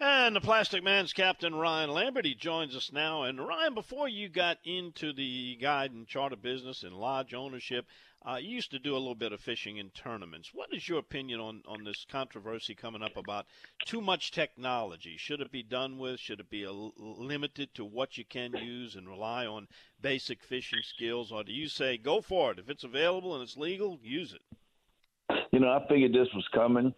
[0.00, 2.24] And the Plastic Man's Captain Ryan Lambert.
[2.24, 3.24] He joins us now.
[3.24, 7.84] And Ryan, before you got into the guide and charter business and lodge ownership,
[8.24, 10.54] uh, you used to do a little bit of fishing in tournaments.
[10.54, 13.46] What is your opinion on, on this controversy coming up about
[13.86, 15.16] too much technology?
[15.16, 16.20] Should it be done with?
[16.20, 19.66] Should it be a, limited to what you can use and rely on
[20.00, 21.32] basic fishing skills?
[21.32, 22.60] Or do you say go for it?
[22.60, 24.42] If it's available and it's legal, use it?
[25.50, 26.94] You know, I figured this was coming.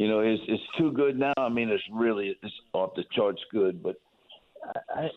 [0.00, 1.34] You know, it's it's too good now.
[1.36, 3.96] I mean, it's really it's off the charts good, but
[4.64, 5.10] I, I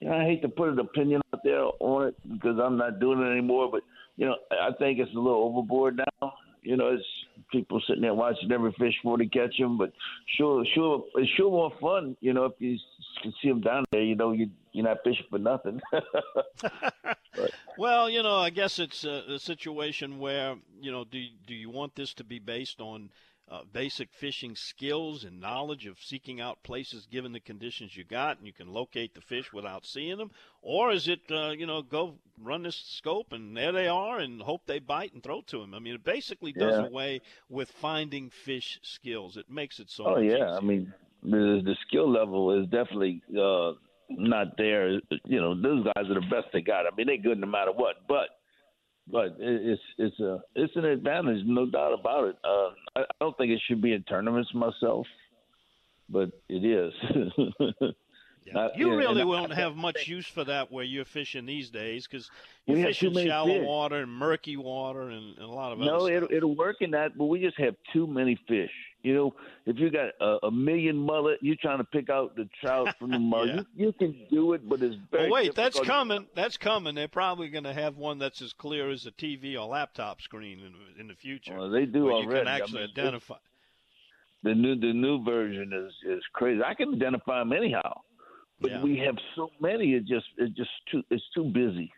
[0.00, 2.98] you know, I hate to put an opinion out there on it because I'm not
[2.98, 3.70] doing it anymore.
[3.70, 3.82] But
[4.16, 6.32] you know, I think it's a little overboard now.
[6.62, 7.04] You know, it's
[7.52, 9.78] people sitting there watching every fish before they catch them.
[9.78, 9.92] But
[10.36, 12.16] sure, sure, it's sure more fun.
[12.20, 12.76] You know, if you
[13.22, 15.80] can see them down there, you know, you you're not fishing for nothing.
[17.78, 21.70] well, you know, I guess it's a, a situation where you know, do do you
[21.70, 23.10] want this to be based on
[23.48, 28.38] uh, basic fishing skills and knowledge of seeking out places given the conditions you got
[28.38, 30.32] and you can locate the fish without seeing them?
[30.62, 34.42] Or is it, uh, you know, go run this scope and there they are and
[34.42, 35.74] hope they bite and throw to them?
[35.74, 36.86] I mean, it basically does yeah.
[36.86, 39.36] away with finding fish skills.
[39.36, 40.34] It makes it so Oh, yeah.
[40.34, 40.48] Easier.
[40.48, 43.72] I mean, the, the skill level is definitely uh,
[44.10, 44.94] not there.
[45.24, 46.86] You know, those guys are the best they got.
[46.86, 48.08] I mean, they're good no matter what.
[48.08, 48.28] But
[49.10, 52.36] but it's it's a it's an advantage, no doubt about it.
[52.44, 55.06] Uh, I, I don't think it should be in tournaments myself,
[56.08, 56.92] but it is.
[58.46, 58.68] yeah.
[58.76, 62.30] you uh, really won't have much use for that where you're fishing these days because
[62.66, 63.66] you fish in shallow fish.
[63.66, 66.76] water and murky water and, and a lot of other no, other it'll, it'll work
[66.80, 68.70] in that, but we just have too many fish.
[69.02, 69.34] You know,
[69.66, 73.10] if you got a, a million mullet, you're trying to pick out the trout from
[73.10, 73.54] the mullet.
[73.54, 73.62] yeah.
[73.76, 75.30] you, you, can do it, but it's very.
[75.30, 76.26] Well, wait, that's coming.
[76.34, 76.96] That's coming.
[76.96, 80.58] They're probably going to have one that's as clear as a TV or laptop screen
[80.58, 81.56] in, in the future.
[81.56, 82.26] Well, they do already.
[82.26, 83.36] You can actually I mean, identify.
[84.42, 86.60] The new the new version is is crazy.
[86.64, 88.00] I can identify them anyhow,
[88.60, 88.82] but yeah.
[88.82, 89.94] we have so many.
[89.94, 91.92] It just it just too it's too busy.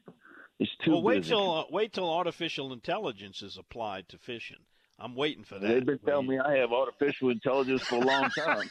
[0.59, 0.93] It's too.
[0.93, 1.31] Well, wait busy.
[1.31, 4.65] till uh, wait till artificial intelligence is applied to fishing
[5.01, 5.69] I'm waiting for that.
[5.69, 8.69] They've been telling me I have artificial intelligence for a long time.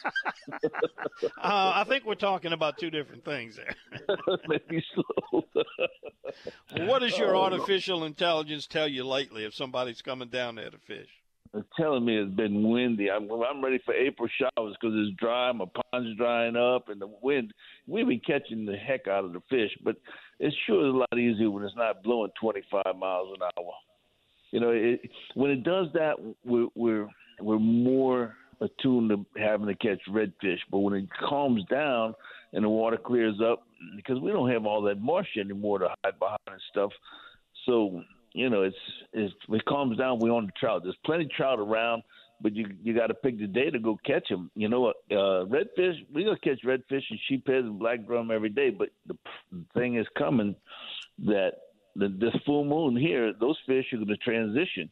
[0.62, 3.74] uh, I think we're talking about two different things there.
[4.48, 5.44] Maybe so.
[6.84, 10.78] what does your oh, artificial intelligence tell you lately if somebody's coming down there to
[10.78, 11.08] fish?
[11.76, 13.10] Telling me it's been windy.
[13.10, 15.50] I'm I'm ready for April showers because it's dry.
[15.52, 17.54] My pond's drying up, and the wind.
[17.86, 19.96] We've been catching the heck out of the fish, but
[20.38, 23.72] it sure is a lot easier when it's not blowing 25 miles an hour.
[24.50, 25.00] You know, it,
[25.34, 27.08] when it does that, we're we're
[27.40, 30.58] we're more attuned to having to catch redfish.
[30.70, 32.14] But when it calms down
[32.52, 33.62] and the water clears up,
[33.96, 36.90] because we don't have all that marsh anymore to hide behind and stuff,
[37.66, 38.02] so
[38.38, 38.76] you know, it's,
[39.12, 40.18] it's it calms down.
[40.20, 40.82] We're on the trout.
[40.84, 42.02] There's plenty of trout around,
[42.40, 44.50] but you you got to pick the day to go catch them.
[44.54, 44.94] You know, uh,
[45.46, 45.94] redfish.
[46.14, 49.16] We gonna catch redfish and sheepheads and black drum every day, but the
[49.74, 50.54] thing is coming
[51.26, 51.52] that
[51.96, 54.88] the, this full moon here, those fish are to transition,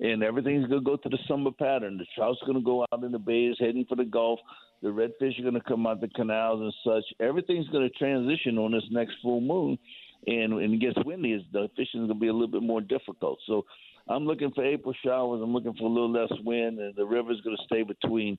[0.00, 1.98] and everything's going to go to the summer pattern.
[1.98, 4.38] The trout's going to go out in the bays, heading for the Gulf.
[4.82, 7.04] The redfish are going to come out the canals and such.
[7.20, 9.78] Everything's going to transition on this next full moon,
[10.26, 12.80] and when it gets windy, the fishing is going to be a little bit more
[12.80, 13.38] difficult.
[13.46, 13.64] So.
[14.06, 15.40] I'm looking for April showers.
[15.42, 18.36] I'm looking for a little less wind, and the river's going to stay between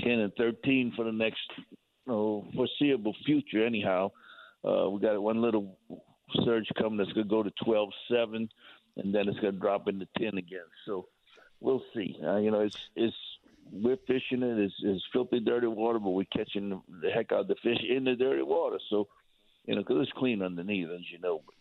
[0.00, 1.76] 10 and 13 for the next you
[2.06, 3.66] know, foreseeable future.
[3.66, 4.10] Anyhow,
[4.64, 5.76] uh, we got one little
[6.44, 8.48] surge coming that's going to go to 12 7,
[8.96, 10.60] and then it's going to drop into 10 again.
[10.86, 11.08] So
[11.60, 12.16] we'll see.
[12.24, 13.16] Uh, you know, it's, it's,
[13.70, 14.58] we're fishing it.
[14.58, 18.04] It's, it's filthy, dirty water, but we're catching the heck out of the fish in
[18.04, 18.78] the dirty water.
[18.90, 19.08] So,
[19.68, 21.42] you know, because it's clean underneath, as you know.
[21.44, 21.54] But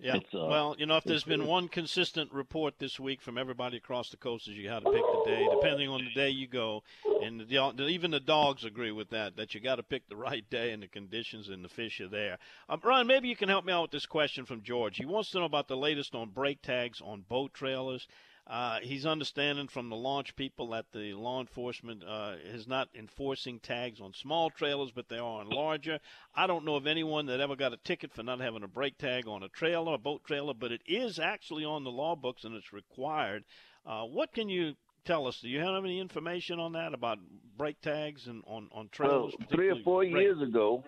[0.00, 0.16] yeah.
[0.16, 4.10] Uh, well, you know, if there's been one consistent report this week from everybody across
[4.10, 6.82] the coast, is you got to pick the day, depending on the day you go,
[7.22, 9.36] and the, even the dogs agree with that.
[9.36, 12.08] That you got to pick the right day and the conditions, and the fish are
[12.08, 12.38] there.
[12.68, 14.96] Um, Ron, maybe you can help me out with this question from George.
[14.96, 18.08] He wants to know about the latest on brake tags on boat trailers.
[18.48, 23.60] Uh, he's understanding from the launch people that the law enforcement uh, is not enforcing
[23.60, 25.98] tags on small trailers, but they are on larger.
[26.34, 28.96] I don't know of anyone that ever got a ticket for not having a brake
[28.96, 32.44] tag on a trailer, a boat trailer, but it is actually on the law books
[32.44, 33.44] and it's required.
[33.84, 34.72] Uh, what can you
[35.04, 35.40] tell us?
[35.40, 37.18] Do you have any information on that about
[37.58, 39.34] brake tags and on on trailers?
[39.38, 40.14] Well, three or four brake?
[40.22, 40.84] years ago,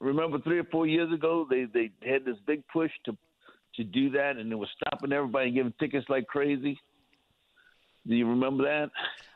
[0.00, 3.16] remember three or four years ago, they they had this big push to
[3.76, 6.76] to do that, and it was stopping everybody and giving tickets like crazy.
[8.08, 8.90] Do you remember that?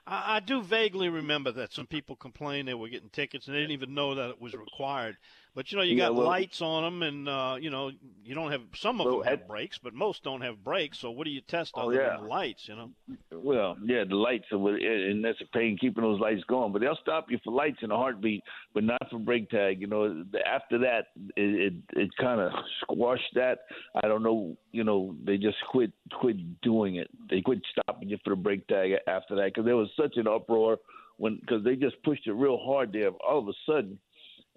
[0.07, 3.61] I, I do vaguely remember that some people complained they were getting tickets and they
[3.61, 5.17] didn't even know that it was required.
[5.55, 7.91] But you know, you yeah, got well, lights on them, and uh, you know,
[8.25, 10.99] you don't have some of well, them have brakes, but most don't have brakes.
[10.99, 12.11] So what do you test oh, other yeah.
[12.11, 12.69] than the lights?
[12.69, 12.91] You know.
[13.33, 16.73] Well, yeah, the lights, and that's a pain keeping those lights going.
[16.73, 18.45] But they'll stop you for lights in a heartbeat,
[18.75, 19.81] but not for brake tag.
[19.81, 21.07] You know, after that,
[21.37, 22.53] it it, it kind of
[22.83, 23.61] squashed that.
[24.05, 24.57] I don't know.
[24.71, 27.11] You know, they just quit quit doing it.
[27.29, 30.29] They quit stopping you for the brake tag after that because there was such an
[30.29, 30.79] uproar
[31.17, 33.11] when because they just pushed it real hard there.
[33.11, 33.99] All of a sudden